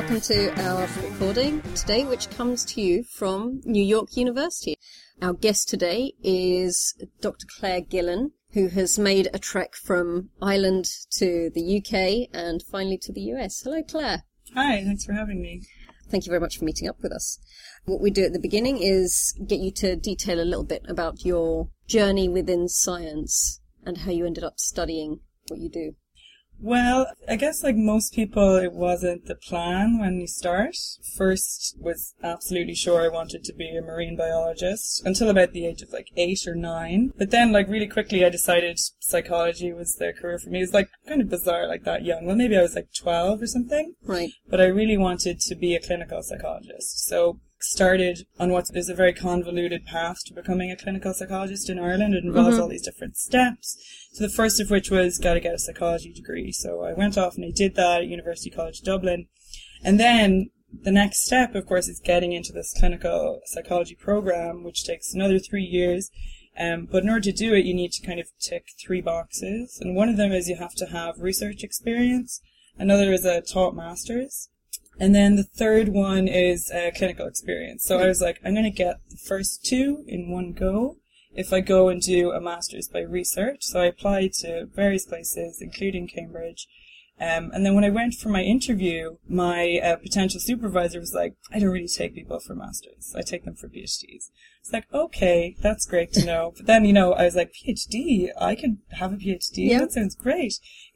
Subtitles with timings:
[0.00, 4.78] Welcome to our recording today, which comes to you from New York University.
[5.20, 7.46] Our guest today is Dr.
[7.58, 10.86] Claire Gillan, who has made a trek from Ireland
[11.18, 13.60] to the UK and finally to the US.
[13.60, 14.22] Hello, Claire.
[14.54, 15.66] Hi, thanks for having me.
[16.08, 17.38] Thank you very much for meeting up with us.
[17.84, 21.26] What we do at the beginning is get you to detail a little bit about
[21.26, 25.92] your journey within science and how you ended up studying what you do.
[26.62, 30.76] Well, I guess like most people, it wasn't the plan when you start.
[31.16, 35.82] First was absolutely sure I wanted to be a marine biologist until about the age
[35.82, 37.12] of like eight or nine.
[37.16, 40.58] But then like really quickly I decided psychology was the career for me.
[40.58, 42.26] It was like kind of bizarre like that young.
[42.26, 43.94] Well, maybe I was like 12 or something.
[44.04, 44.30] Right.
[44.48, 47.06] but I really wanted to be a clinical psychologist.
[47.06, 51.78] So started on what is a very convoluted path to becoming a clinical psychologist in
[51.78, 52.14] Ireland.
[52.14, 53.76] It involves all these different steps.
[54.12, 56.52] So the first of which was got to get a psychology degree.
[56.52, 59.26] So I went off and I did that at University College Dublin.
[59.82, 64.84] And then the next step, of course, is getting into this clinical psychology program, which
[64.84, 66.10] takes another three years.
[66.58, 69.78] Um, but in order to do it, you need to kind of tick three boxes.
[69.80, 72.40] And one of them is you have to have research experience.
[72.78, 74.48] Another is a taught master's.
[75.00, 77.84] And then the third one is a clinical experience.
[77.84, 80.98] So I was like, I'm going to get the first two in one go
[81.32, 83.62] if I go and do a master's by research.
[83.62, 86.68] So I applied to various places, including Cambridge.
[87.18, 91.34] Um, and then when I went for my interview, my uh, potential supervisor was like,
[91.52, 93.14] I don't really take people for masters.
[93.16, 94.30] I take them for PhDs.
[94.60, 96.54] It's like, okay, that's great to know.
[96.56, 98.28] But then, you know, I was like, PhD?
[98.38, 99.68] I can have a PhD?
[99.68, 99.80] Yeah.
[99.80, 100.54] That sounds great.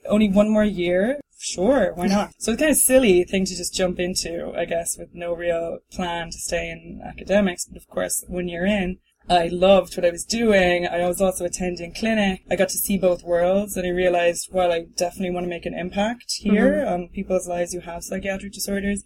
[0.08, 1.20] Only one more year?
[1.38, 2.32] Sure, why not?
[2.38, 5.78] So it's kind of silly thing to just jump into, I guess, with no real
[5.90, 7.66] plan to stay in academics.
[7.66, 8.98] But of course, when you're in,
[9.28, 10.86] I loved what I was doing.
[10.86, 12.44] I was also attending clinic.
[12.50, 15.66] I got to see both worlds and I realized, well, I definitely want to make
[15.66, 16.92] an impact here mm-hmm.
[16.92, 19.02] on people's lives who have psychiatric disorders.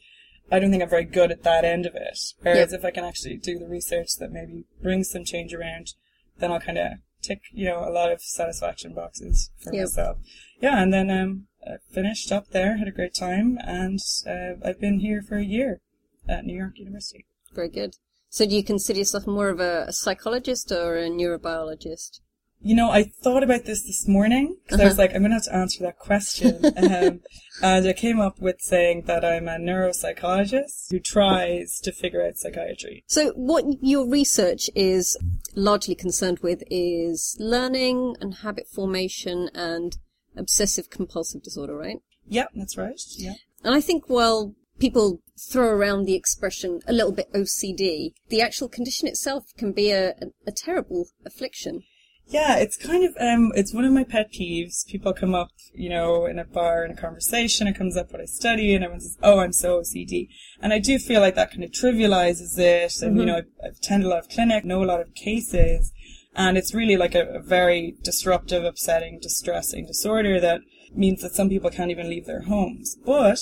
[0.51, 2.19] I don't think I'm very good at that end of it.
[2.41, 2.81] Whereas Yep.
[2.81, 5.95] if I can actually do the research that maybe brings some change around,
[6.39, 6.93] then I'll kind of
[7.23, 9.83] tick, you know, a lot of satisfaction boxes for Yep.
[9.83, 10.19] myself.
[10.61, 14.81] Yeah, and then um, I finished up there, had a great time, and uh, I've
[14.81, 15.81] been here for a year
[16.29, 17.27] at New York University.
[17.53, 17.97] Very good.
[18.31, 22.21] So do you consider yourself more of a, a psychologist or a neurobiologist?
[22.61, 25.37] You know, I thought about this this morning because I was like, I'm going to
[25.37, 26.65] have to answer that question.
[26.77, 27.21] um,
[27.63, 32.37] and I came up with saying that I'm a neuropsychologist who tries to figure out
[32.37, 33.05] psychiatry.
[33.07, 35.17] So what your research is
[35.55, 39.97] largely concerned with is learning and habit formation and
[40.39, 41.99] obsessive compulsive disorder, right?
[42.27, 43.01] Yeah, that's right.
[43.17, 43.35] Yeah.
[43.65, 48.69] And I think while people throw around the expression a little bit OCD, the actual
[48.69, 51.83] condition itself can be a, a, a terrible affliction.
[52.31, 54.87] Yeah, it's kind of um, it's one of my pet peeves.
[54.87, 57.67] People come up, you know, in a bar in a conversation.
[57.67, 60.29] It comes up what I study, and everyone says, "Oh, I'm so OCD,"
[60.61, 63.01] and I do feel like that kind of trivializes it.
[63.01, 65.91] And you know, I've, I've attended a lot of clinic, know a lot of cases,
[66.39, 70.61] and it's really like a, a very disruptive, upsetting, distressing disorder that
[70.95, 72.97] means that some people can't even leave their homes.
[73.05, 73.41] But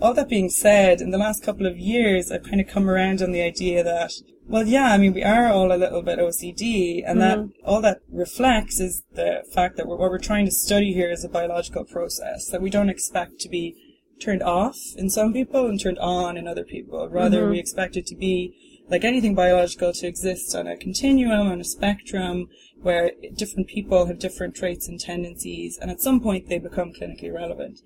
[0.00, 3.20] all that being said, in the last couple of years, I've kind of come around
[3.20, 4.14] on the idea that,
[4.46, 7.66] well, yeah, I mean, we are all a little bit OCD, and that mm-hmm.
[7.66, 11.28] all that reflects is the fact that what we're trying to study here is a
[11.28, 13.76] biological process that we don't expect to be
[14.18, 17.10] turned off in some people and turned on in other people.
[17.10, 17.50] Rather, mm-hmm.
[17.50, 18.54] we expect it to be
[18.90, 22.48] like anything biological to exist on a continuum, on a spectrum,
[22.80, 27.32] where different people have different traits and tendencies, and at some point they become clinically
[27.32, 27.80] relevant.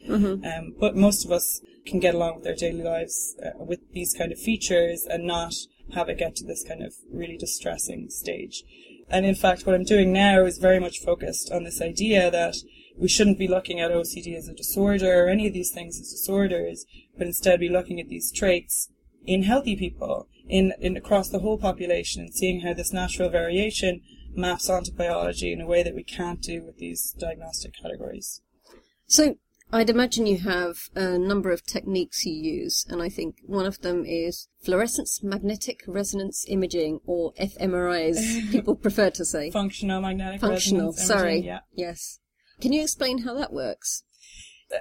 [0.44, 4.14] Um, but most of us can get along with their daily lives uh, with these
[4.14, 5.54] kind of features and not
[5.94, 8.62] have it get to this kind of really distressing stage.
[9.08, 12.56] And in fact, what I'm doing now is very much focused on this idea that
[12.96, 16.10] we shouldn't be looking at OCD as a disorder or any of these things as
[16.10, 18.90] disorders, but instead be looking at these traits
[19.24, 24.00] in healthy people, in, in across the whole population, and seeing how this natural variation
[24.34, 28.40] maps onto biology in a way that we can't do with these diagnostic categories.
[29.06, 29.36] So
[29.74, 33.80] I'd imagine you have a number of techniques you use, and I think one of
[33.80, 39.50] them is fluorescence magnetic resonance imaging, or fMRI as people prefer to say.
[39.50, 41.32] Functional magnetic Functional, resonance sorry.
[41.32, 41.60] imaging, yeah.
[41.74, 42.18] Yes.
[42.60, 44.04] Can you explain how that works?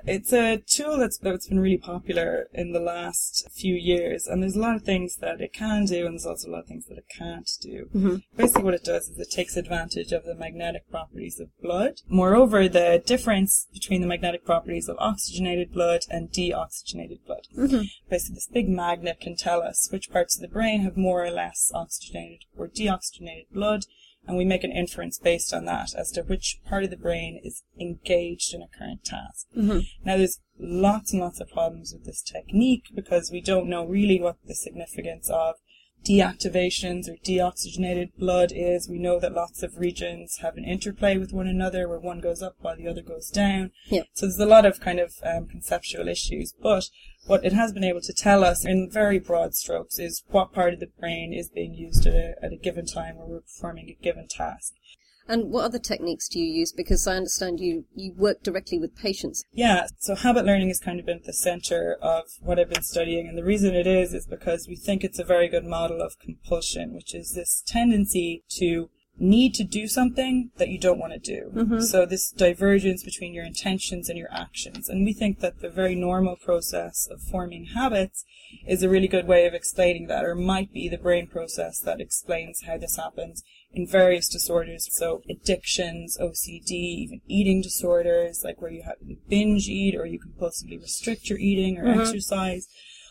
[0.06, 4.56] It's a tool that's that's been really popular in the last few years, and there's
[4.56, 6.86] a lot of things that it can do, and there's also a lot of things
[6.88, 7.90] that it can't do.
[7.94, 8.16] Mm-hmm.
[8.36, 12.02] Basically, what it does is it takes advantage of the magnetic properties of blood.
[12.08, 17.48] Moreover, the difference between the magnetic properties of oxygenated blood and deoxygenated blood.
[17.58, 17.84] Mm-hmm.
[18.10, 21.32] Basically, this big magnet can tell us which parts of the brain have more or
[21.32, 23.86] less oxygenated or deoxygenated blood,
[24.28, 27.40] and we make an inference based on that as to which part of the brain
[27.44, 29.48] is engaged in a current task.
[29.58, 29.80] Mm-hmm.
[30.06, 34.22] Now, there's lots and lots of problems with this technique because we don't know really
[34.22, 35.56] what the significance of
[36.06, 38.90] deactivations or deoxygenated blood is.
[38.90, 42.42] We know that lots of regions have an interplay with one another where one goes
[42.42, 43.72] up while the other goes down.
[43.90, 44.08] Yep.
[44.14, 46.86] So there's a lot of kind of um, conceptual issues, but
[47.26, 50.74] what it has been able to tell us in very broad strokes is what part
[50.74, 53.90] of the brain is being used at a, at a given time where we're performing
[53.90, 54.74] a given task.
[55.32, 56.74] And what other techniques do you use?
[56.74, 59.46] Because I understand you, you work directly with patients.
[59.54, 62.84] Yeah, so habit learning has kind of been at the center of what I've been
[62.84, 66.02] studying, and the reason it is is because we think it's a very good model
[66.02, 71.14] of compulsion, which is this tendency to need to do something that you don't want
[71.14, 71.52] to do.
[71.54, 71.80] Mm-hmm.
[71.80, 74.90] So this divergence between your intentions and your actions.
[74.90, 78.26] And we think that the very normal process of forming habits
[78.68, 82.02] is a really good way of explaining that, or might be the brain process that
[82.02, 83.44] explains how this happens
[83.74, 84.88] in various disorders.
[84.92, 90.20] So addictions, OCD, even eating disorders, like where you have you binge eat or you
[90.20, 92.68] compulsively restrict your eating or exercise.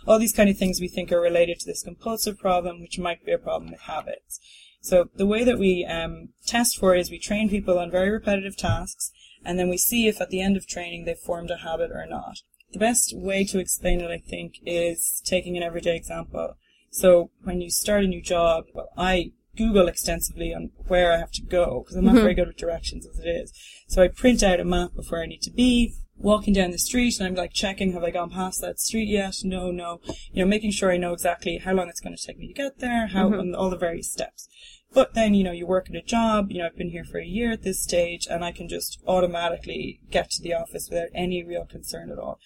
[0.06, 3.24] All these kind of things we think are related to this compulsive problem, which might
[3.24, 4.40] be a problem with habits.
[4.80, 8.10] So the way that we um, test for it is we train people on very
[8.10, 9.12] repetitive tasks,
[9.44, 12.06] and then we see if at the end of training they've formed a habit or
[12.06, 12.38] not.
[12.72, 16.54] The best way to explain it, I think, is taking an everyday example.
[16.90, 21.32] So when you start a new job, well, I Google extensively on where I have
[21.32, 22.22] to go because I'm not mm-hmm.
[22.22, 23.52] very good with directions as it is.
[23.88, 26.78] So I print out a map of where I need to be, walking down the
[26.78, 29.34] street, and I'm like checking, have I gone past that street yet?
[29.42, 30.00] No, no.
[30.32, 32.54] You know, making sure I know exactly how long it's going to take me to
[32.54, 33.40] get there, how, mm-hmm.
[33.40, 34.48] and all the various steps.
[34.92, 37.18] But then, you know, you work at a job, you know, I've been here for
[37.18, 41.08] a year at this stage, and I can just automatically get to the office without
[41.14, 42.40] any real concern at all.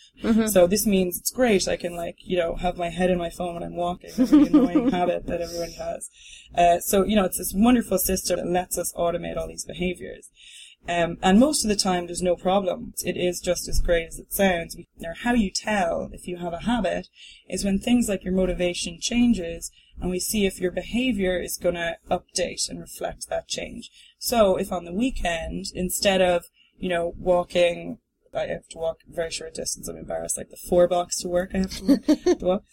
[0.48, 1.66] So this means it's great.
[1.66, 4.24] I can, like, you know, have my head in my phone when I'm walking, a
[4.24, 6.10] really annoying habit that everybody has.
[6.54, 10.30] Uh, so, you know, it's this wonderful system that lets us automate all these behaviors.
[10.86, 12.92] Um, and most of the time, there's no problem.
[13.04, 14.76] It is just as great as it sounds.
[14.98, 17.08] Now, how you tell if you have a habit
[17.48, 19.70] is when things like your motivation changes,
[20.00, 23.90] and we see if your behavior is going to update and reflect that change.
[24.18, 26.46] So, if on the weekend, instead of,
[26.78, 27.98] you know, walking,
[28.34, 31.28] I have to walk a very short distance, I'm embarrassed, like the four blocks to
[31.28, 32.04] work I have to walk.
[32.38, 32.64] to walk.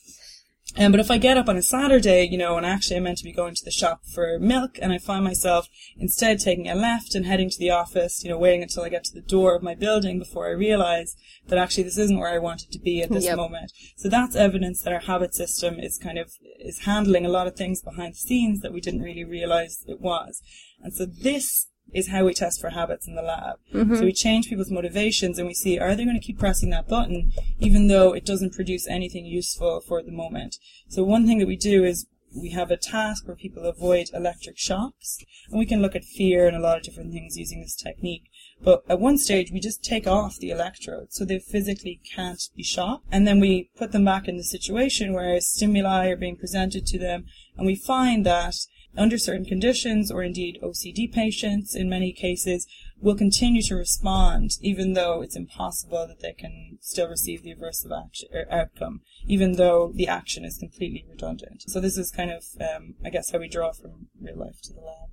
[0.77, 3.17] Um, but if I get up on a Saturday, you know, and actually I'm meant
[3.17, 6.75] to be going to the shop for milk, and I find myself instead taking a
[6.75, 9.53] left and heading to the office, you know, waiting until I get to the door
[9.53, 11.15] of my building before I realize
[11.47, 13.35] that actually this isn't where I wanted to be at this Yep.
[13.35, 13.73] moment.
[13.97, 17.55] So that's evidence that our habit system is kind of, is handling a lot of
[17.55, 20.41] things behind the scenes that we didn't really realize it was.
[20.81, 23.57] And so this is how we test for habits in the lab.
[23.73, 23.95] Mm-hmm.
[23.95, 26.87] So we change people's motivations and we see are they going to keep pressing that
[26.87, 30.57] button even though it doesn't produce anything useful for the moment.
[30.87, 34.57] So one thing that we do is we have a task where people avoid electric
[34.57, 35.17] shocks
[35.49, 38.23] and we can look at fear and a lot of different things using this technique.
[38.63, 42.63] But at one stage we just take off the electrodes so they physically can't be
[42.63, 46.85] shocked and then we put them back in the situation where stimuli are being presented
[46.87, 47.25] to them
[47.57, 48.55] and we find that
[48.97, 52.67] under certain conditions, or indeed OCD patients in many cases,
[52.99, 57.91] will continue to respond even though it's impossible that they can still receive the aversive
[57.97, 61.63] action, or outcome, even though the action is completely redundant.
[61.67, 64.73] So this is kind of, um, I guess, how we draw from real life to
[64.73, 65.09] the lab.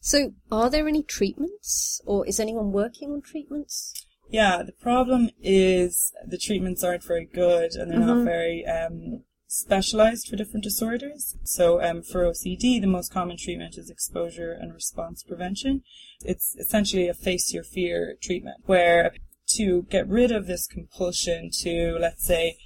[0.00, 3.94] So, are there any treatments, or is anyone working on treatments?
[4.28, 10.28] Yeah, the problem is the treatments aren't very good and they're not very um, specialized
[10.28, 11.36] for different disorders.
[11.44, 15.82] So um, for OCD, the most common treatment is exposure and response prevention.
[16.24, 19.12] It's essentially a face your fear treatment where
[19.48, 22.56] to get rid of this compulsion to, let's say,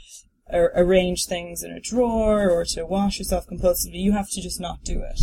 [0.53, 4.61] ar- arrange things in a drawer or to wash yourself compulsively, you have to just
[4.61, 5.21] not do it.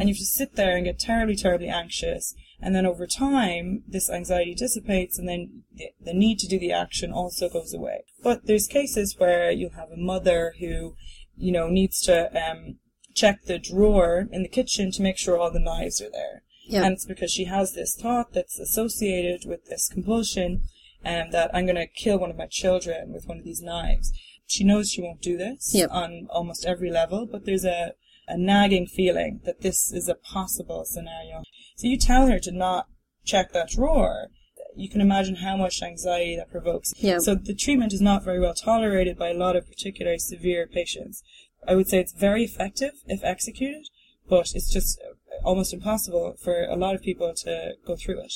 [0.00, 2.34] And you have to sit there and get terribly, terribly anxious.
[2.62, 5.64] And then over time, this anxiety dissipates and then
[6.00, 8.04] the, need to do the action also goes away.
[8.22, 10.94] But there's cases where you'll have a mother who,
[11.36, 12.76] you know, needs to um,
[13.14, 16.42] check the drawer in the kitchen to make sure all the knives are there.
[16.64, 16.84] Yeah.
[16.84, 20.62] And it's because she has this thought that's associated with this compulsion
[21.04, 24.12] and that I'm going to kill one of my children with one of these knives.
[24.46, 25.90] She knows she won't do this Yep.
[25.90, 27.94] on almost every level, but there's a,
[28.28, 31.42] a nagging feeling that this is a possible scenario.
[31.76, 32.86] So you tell her to not
[33.24, 34.28] check that drawer.
[34.74, 36.94] you can imagine how much anxiety that provokes.
[36.96, 37.18] Yeah.
[37.18, 41.22] So the treatment is not very well tolerated by a lot of particularly severe patients.
[41.68, 43.88] I would say it's very effective if executed,
[44.28, 44.98] but it's just
[45.44, 48.34] almost impossible for a lot of people to go through it.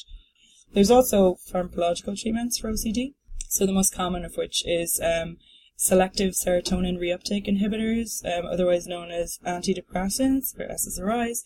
[0.74, 3.14] There's also pharmacological treatments for OCD.
[3.48, 5.38] So the most common of which is um,
[5.76, 11.38] selective serotonin reuptake inhibitors, um, otherwise known as antidepressants or SSRIs.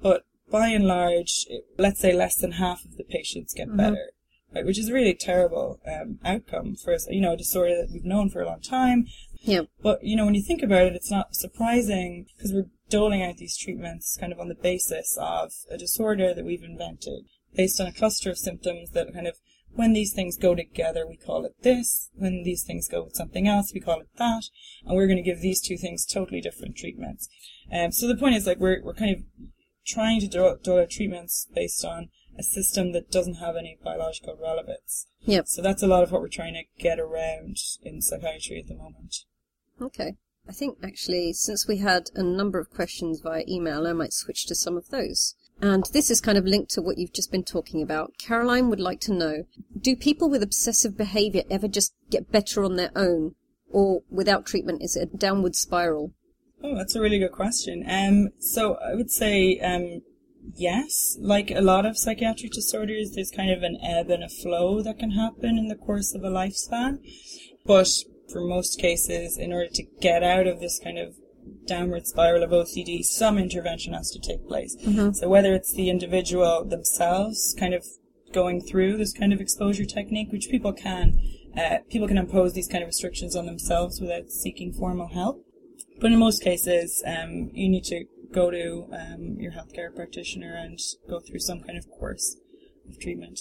[0.00, 4.12] But by and large, let's say less than half of the patients get better,
[4.54, 8.04] right, which is a really terrible um, outcome for you know a disorder that we've
[8.04, 9.06] known for a long time.
[9.40, 9.62] Yeah.
[9.82, 13.36] But you know, when you think about it, it's not surprising because we're doling out
[13.36, 17.24] these treatments kind of on the basis of a disorder that we've invented,
[17.54, 19.36] based on a cluster of symptoms that kind of
[19.74, 22.10] when these things go together, we call it this.
[22.14, 24.44] When these things go with something else, we call it that.
[24.84, 27.28] And we're going to give these two things totally different treatments.
[27.72, 29.22] Um, so the point is, like, we're, we're kind of
[29.88, 35.06] trying to do, do treatments based on a system that doesn't have any biological relevance.
[35.22, 35.48] Yep.
[35.48, 38.76] So that's a lot of what we're trying to get around in psychiatry at the
[38.76, 39.24] moment.
[39.80, 40.14] Okay.
[40.48, 44.46] I think actually, since we had a number of questions via email, I might switch
[44.46, 45.34] to some of those.
[45.60, 48.12] And this is kind of linked to what you've just been talking about.
[48.18, 49.44] Caroline would like to know,
[49.78, 53.34] do people with obsessive behavior ever just get better on their own?
[53.70, 56.12] Or without treatment, is it a downward spiral?
[56.62, 57.84] Oh, that's a really good question.
[57.88, 60.02] Um, so I would say, um,
[60.54, 61.16] yes.
[61.20, 64.98] Like a lot of psychiatric disorders, there's kind of an ebb and a flow that
[64.98, 66.98] can happen in the course of a lifespan.
[67.64, 67.88] But
[68.32, 71.14] for most cases, in order to get out of this kind of
[71.66, 74.76] downward spiral of OCD, some intervention has to take place.
[75.12, 77.84] So whether it's the individual themselves kind of
[78.32, 81.18] going through this kind of exposure technique, which people can,
[81.56, 85.44] uh, people can impose these kind of restrictions on themselves without seeking formal help.
[86.00, 90.78] But in most cases, um, you need to go to um, your healthcare practitioner and
[91.08, 92.36] go through some kind of course
[92.88, 93.40] of treatment.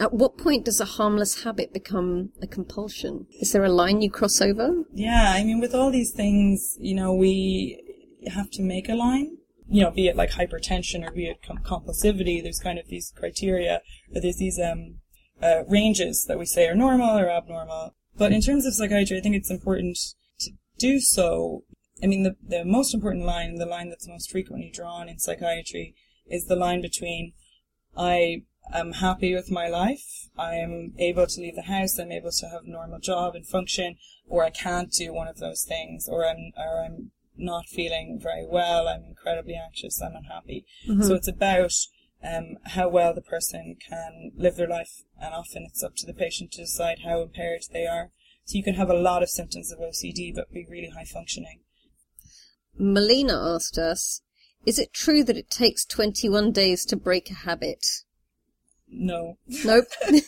[0.00, 3.26] At what point does a harmless habit become a compulsion?
[3.40, 4.84] Is there a line you cross over?
[4.92, 7.82] Yeah, I mean, with all these things, you know, we
[8.28, 9.38] have to make a line.
[9.68, 13.12] You know, be it like hypertension or be it com- compulsivity, there's kind of these
[13.16, 13.82] criteria,
[14.14, 15.00] or there's these um,
[15.42, 17.94] uh, ranges that we say are normal or abnormal.
[18.16, 19.98] But in terms of psychiatry, I think it's important
[20.78, 21.64] do so.
[22.02, 25.94] I mean, the, the most important line, the line that's most frequently drawn in psychiatry,
[26.26, 27.32] is the line between
[27.96, 28.42] I
[28.72, 32.48] am happy with my life, I am able to leave the house, I'm able to
[32.48, 33.96] have a normal job and function,
[34.28, 38.46] or I can't do one of those things, or I'm, or I'm not feeling very
[38.46, 40.64] well, I'm incredibly anxious, I'm unhappy.
[41.02, 41.72] So it's about
[42.22, 46.14] um, how well the person can live their life, and often it's up to the
[46.14, 48.10] patient to decide how impaired they are.
[48.48, 51.60] So you can have a lot of symptoms of OCD, but be really high functioning.
[52.78, 54.22] Melina asked us,
[54.64, 57.84] is it true that it takes 21 days to break a habit?
[58.88, 59.36] No.
[59.64, 59.84] Nope.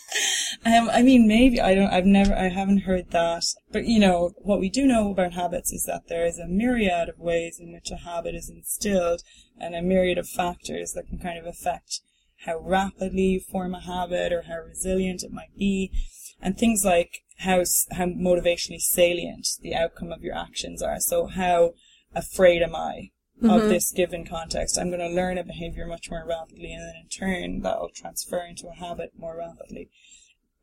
[0.67, 1.91] Um, I mean, maybe I don't.
[1.91, 2.35] I've never.
[2.35, 3.45] I haven't heard that.
[3.73, 7.09] But you know, what we do know about habits is that there is a myriad
[7.09, 9.23] of ways in which a habit is instilled,
[9.59, 12.01] and a myriad of factors that can kind of affect
[12.45, 15.93] how rapidly you form a habit or how resilient it might be,
[16.43, 21.01] and things like how how motivationally salient the outcome of your actions are.
[21.01, 21.73] So how
[22.15, 23.11] afraid am I
[23.43, 23.69] of mm-hmm.
[23.69, 24.79] this given context?
[24.79, 27.91] I'm going to learn a behavior much more rapidly, and then in turn that will
[27.95, 29.91] transfer into a habit more rapidly.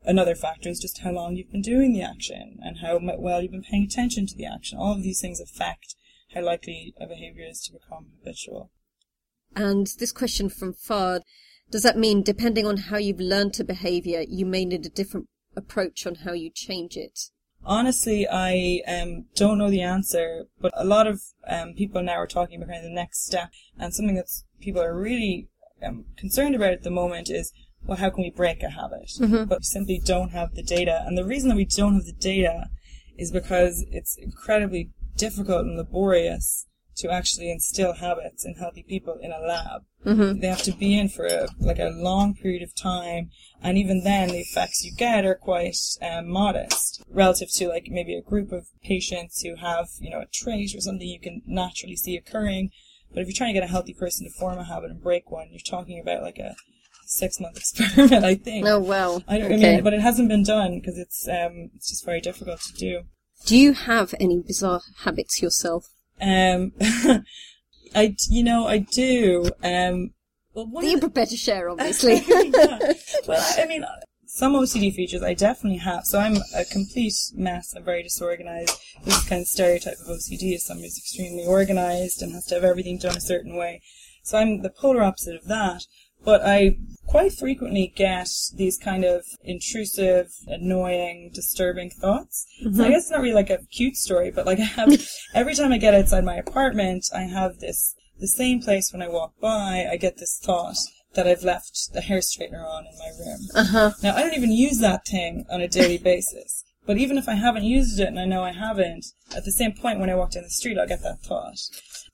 [0.04, 3.50] Another factor is just how long you've been doing the action and how well you've
[3.50, 4.78] been paying attention to the action.
[4.78, 5.96] All of these things affect
[6.34, 8.70] how likely a behavior is to become habitual.
[9.56, 11.22] and this question from Fard,
[11.70, 15.26] does that mean depending on how you've learned a behavior, you may need a different
[15.58, 17.18] approach on how you change it?
[17.64, 22.26] Honestly, I um, don't know the answer, but a lot of um, people now are
[22.26, 25.48] talking about kind of the next step, and something that people are really
[25.82, 27.52] um, concerned about at the moment is,
[27.84, 29.10] well, how can we break a habit?
[29.44, 32.12] But we simply don't have the data, and the reason that we don't have the
[32.12, 32.70] data
[33.18, 36.67] is because it's incredibly difficult and laborious
[36.98, 39.82] to actually instill habits in healthy people in a lab.
[40.06, 40.40] Mm-hmm.
[40.40, 43.30] They have to be in for a, like a long period of time,
[43.62, 48.14] and even then, the effects you get are quite um, modest relative to like maybe
[48.14, 51.96] a group of patients who have you know a trait or something you can naturally
[51.96, 52.70] see occurring.
[53.12, 55.30] But if you're trying to get a healthy person to form a habit and break
[55.30, 56.54] one, you're talking about like a
[57.08, 58.66] six month experiment, I think.
[58.66, 59.24] Oh, well.
[59.26, 62.20] I, don't, I mean, but it hasn't been done because it's um, it's just very
[62.20, 63.02] difficult to do.
[63.46, 65.88] Do you have any bizarre habits yourself?
[66.20, 66.72] Um,
[67.94, 69.50] I, you know, I do.
[69.62, 70.10] Um,
[70.54, 72.22] well, you're the- prepared to share, obviously.
[72.26, 72.78] Yeah.
[73.26, 73.84] Well, I I mean,
[74.26, 76.04] some OCD features I definitely have.
[76.04, 77.74] So I'm a complete mess.
[77.76, 78.78] I'm very disorganized.
[79.04, 82.64] This kind of stereotype of OCD is somebody who's extremely organized and has to have
[82.64, 83.82] everything done a certain way.
[84.22, 85.84] So I'm the polar opposite of that.
[86.24, 92.46] But I quite frequently get these kind of intrusive, annoying, disturbing thoughts.
[92.74, 95.54] So I guess it's not really like a cute story, but like I have, every
[95.54, 99.32] time I get outside my apartment, I have this, the same place when I walk
[99.40, 100.76] by, I get this thought
[101.14, 103.40] that I've left the hair straightener on in my room.
[103.54, 103.92] Uh-huh.
[104.02, 106.64] Now, I don't even use that thing on a daily basis.
[106.84, 109.06] But even if I haven't used it and I know I haven't,
[109.36, 111.58] at the same point when I walk down the street, I'll get that thought.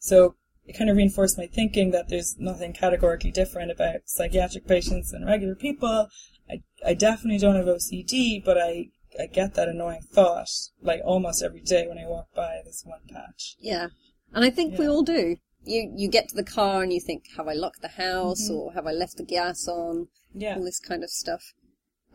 [0.01, 0.35] So
[0.67, 5.27] it kind of reinforced my thinking that there's nothing categorically different about psychiatric patients and
[5.27, 6.09] regular people.
[6.51, 10.49] I, I definitely don't have OCD, but I, I get that annoying thought
[10.83, 13.57] like almost every day when I walk by this one patch.
[13.61, 13.89] Yeah.
[14.33, 15.37] And I think we all do.
[15.67, 18.55] You you get to the car and you think, have I locked the house Mm-hmm.
[18.55, 20.09] or have I left the gas on?
[20.35, 20.57] Yeah.
[20.57, 21.55] All this kind of stuff.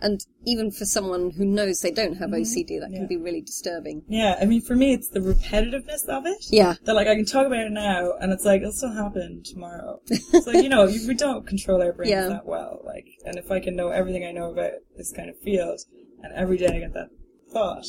[0.02, 2.94] And even for someone who knows they don't have OCD, that Mm-hmm.
[2.94, 3.00] Yeah.
[3.00, 4.04] can be really disturbing.
[4.08, 6.46] Yeah, I mean, for me, it's the repetitiveness of it.
[6.50, 6.76] Yeah.
[6.86, 10.00] That, like, I can talk about it now, and it's like, it'll still happen tomorrow.
[10.10, 12.28] It's like, you know, we don't control our brains Yeah.
[12.30, 12.82] that well.
[12.86, 15.82] Like, and if I can know everything I know about this kind of field,
[16.24, 17.10] and every day I get that
[17.52, 17.86] thought.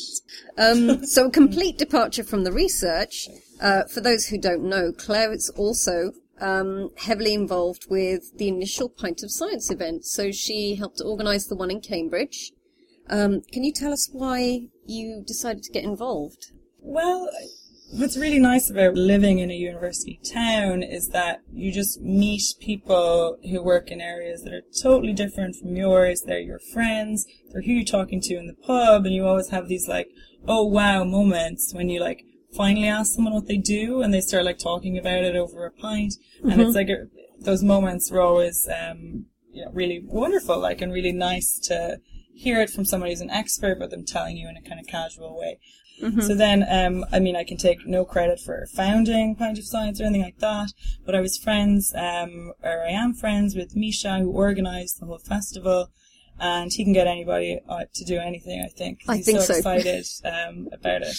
[0.59, 3.29] Um, so a complete departure from the research.
[3.61, 8.89] Uh, for those who don't know, Claire is also um, heavily involved with the initial
[8.89, 10.05] Pint of Science event.
[10.05, 12.53] So she helped organise the one in Cambridge.
[13.09, 16.53] Um, can you tell us why you decided to get involved?
[16.79, 17.29] Well,
[17.93, 23.37] what's really nice about living in a university town is that you just meet people
[23.43, 26.23] who work in areas that are totally different from yours.
[26.23, 27.27] They're your friends.
[27.51, 30.09] They're who you're talking to in the pub, and you always have these like,
[30.47, 34.45] oh wow moments when you like finally ask someone what they do, and they start
[34.45, 37.07] like talking about it over a pint, and it's like a,
[37.39, 41.99] those moments were always um, you know really wonderful, like and really nice to
[42.35, 44.87] hear it from somebody who's an expert, but them telling you in a kind of
[44.87, 45.59] casual way.
[46.23, 50.01] So then, um, I mean, I can take no credit for founding Pint of Science
[50.01, 50.73] or anything like that,
[51.05, 55.19] but I was friends, um, or I am friends with Misha, who organised the whole
[55.19, 55.91] festival,
[56.39, 59.57] and he can get anybody to do anything, I think I He's think so so.
[59.57, 61.15] excited um, about it.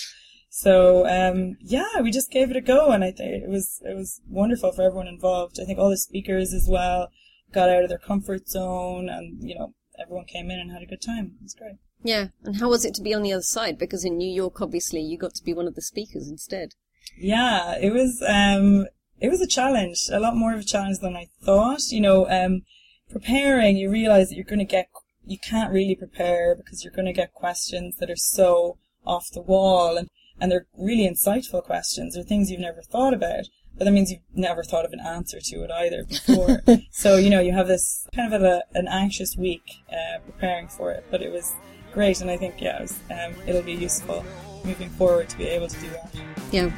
[0.53, 3.95] So um, yeah, we just gave it a go, and I think it was it
[3.95, 5.57] was wonderful for everyone involved.
[5.61, 7.09] I think all the speakers as well
[7.53, 10.85] got out of their comfort zone, and you know everyone came in and had a
[10.85, 11.37] good time.
[11.39, 11.77] It was great.
[12.03, 13.77] Yeah, and how was it to be on the other side?
[13.77, 16.73] Because in New York, obviously, you got to be one of the speakers instead.
[17.17, 18.87] Yeah, it was um
[19.21, 21.91] it was a challenge, a lot more of a challenge than I thought.
[21.91, 22.63] You know, um
[23.09, 24.89] preparing, you realize that you're going to get
[25.25, 29.41] you can't really prepare because you're going to get questions that are so off the
[29.41, 30.09] wall and
[30.41, 33.45] and they're really insightful questions or things you've never thought about.
[33.77, 36.61] But that means you've never thought of an answer to it either before.
[36.91, 40.91] so, you know, you have this kind of a, an anxious week uh, preparing for
[40.91, 41.53] it, but it was
[41.93, 42.19] great.
[42.19, 44.25] And I think, yeah, it was, um, it'll be useful
[44.65, 46.13] moving forward to be able to do that.
[46.51, 46.71] Yeah.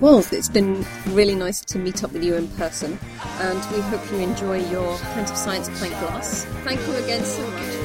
[0.00, 2.98] Well, it's been really nice to meet up with you in person,
[3.40, 6.44] and we hope you enjoy your Pint of Science pint glass.
[6.64, 7.75] Thank you again so much.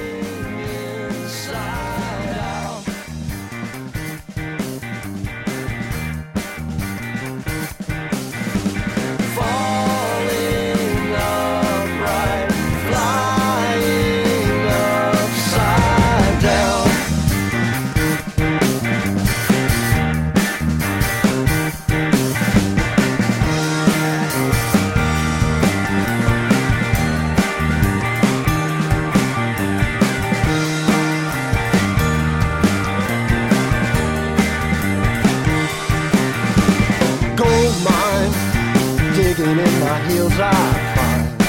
[39.56, 40.52] Digging in my heels I
[40.96, 41.40] find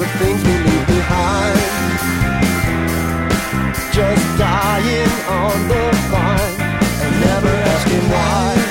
[0.00, 1.58] the things we leave behind.
[3.92, 6.60] Just dying on the vine
[7.02, 8.65] and never asking why.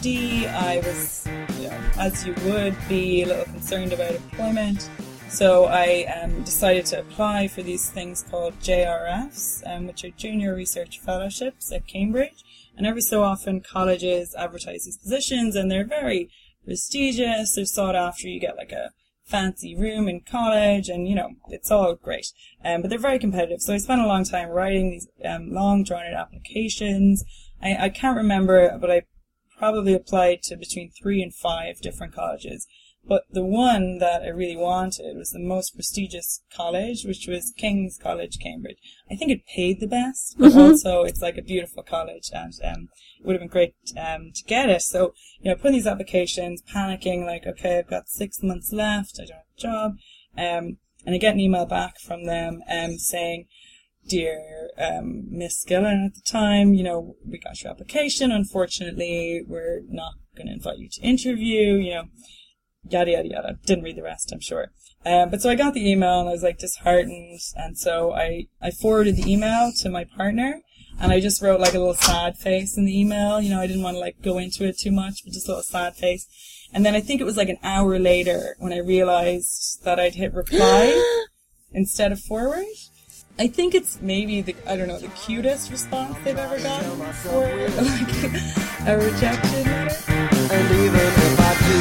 [0.00, 0.46] 50.
[0.48, 4.88] I was, you know, as you would be, a little concerned about employment.
[5.28, 10.54] So I um, decided to apply for these things called JRFs, um, which are Junior
[10.54, 12.42] Research Fellowships at Cambridge.
[12.78, 16.30] And every so often, colleges advertise these positions, and they're very
[16.64, 17.54] prestigious.
[17.54, 18.26] They're sought after.
[18.26, 18.92] You get like a
[19.26, 22.32] fancy room in college, and you know it's all great.
[22.64, 23.60] Um, but they're very competitive.
[23.60, 27.22] So I spent a long time writing these um, long, drawn-out applications.
[27.62, 29.02] I, I can't remember, but I
[29.60, 32.66] probably applied to between three and five different colleges.
[33.06, 37.98] But the one that I really wanted was the most prestigious college, which was King's
[37.98, 38.78] College, Cambridge.
[39.10, 42.88] I think it paid the best, but also it's like a beautiful college and, um,
[43.18, 44.82] it would have been great, um, to get it.
[44.82, 49.26] So, you know, putting these applications, panicking, like, okay, I've got six months left, I
[49.26, 49.96] don't have a job,
[50.38, 53.46] um, and I get an email back from them, um, saying,
[54.08, 58.32] dear um, Miss Gillan at the time, you know, we got your application.
[58.32, 62.04] Unfortunately, we're not going to invite you to interview, you know,
[62.88, 63.58] yada, yada, yada.
[63.64, 64.72] Didn't read the rest, I'm sure.
[65.04, 67.40] Um, but so I got the email and I was like disheartened.
[67.56, 70.60] And so I, I forwarded the email to my partner
[71.00, 73.40] and I just wrote like a little sad face in the email.
[73.40, 75.52] You know, I didn't want to like go into it too much, but just a
[75.52, 76.26] little sad face.
[76.72, 80.14] And then I think it was like an hour later when I realized that I'd
[80.14, 81.26] hit reply
[81.72, 82.66] instead of forward.
[83.38, 86.90] I think it's maybe the I don't know the cutest response they've ever gotten
[87.22, 87.40] for
[87.80, 88.12] like
[88.86, 89.66] a rejection.
[90.52, 91.80] And even if I do,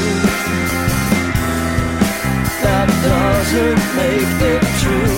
[2.64, 5.18] that doesn't make it true.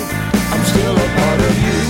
[0.52, 1.82] I'm still a part of you.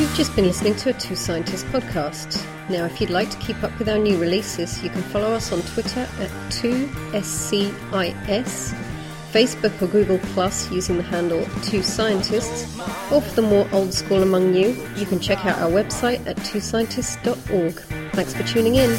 [0.00, 2.44] You've just been listening to a Two Scientists podcast.
[2.70, 5.52] Now, if you'd like to keep up with our new releases, you can follow us
[5.52, 7.72] on Twitter at 2SCIS,
[9.32, 12.66] Facebook or Google Plus using the handle 2Scientists,
[13.10, 16.36] or for the more old school among you, you can check out our website at
[16.36, 17.74] twoscientists.org.
[18.12, 18.90] Thanks for tuning in.